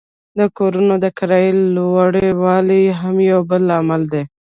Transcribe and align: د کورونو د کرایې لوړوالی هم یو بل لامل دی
د 0.37 0.39
کورونو 0.57 0.95
د 1.03 1.05
کرایې 1.17 1.51
لوړوالی 1.75 2.83
هم 2.99 3.15
یو 3.31 3.39
بل 3.49 3.61
لامل 3.69 4.01
دی 4.13 4.23